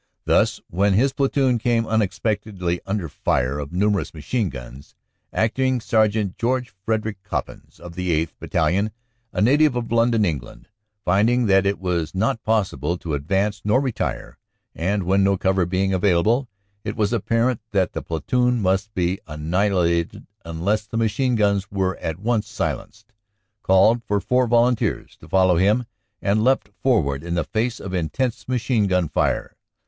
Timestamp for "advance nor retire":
13.13-14.39